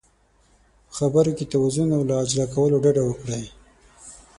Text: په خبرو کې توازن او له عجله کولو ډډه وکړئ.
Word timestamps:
په 0.87 0.91
خبرو 0.97 1.31
کې 1.37 1.45
توازن 1.53 1.89
او 1.97 2.01
له 2.09 2.13
عجله 2.21 2.45
کولو 2.53 2.81
ډډه 2.83 3.03
وکړئ. 3.05 3.45